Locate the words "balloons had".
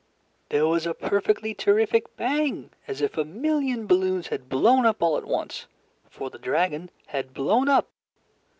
3.85-4.49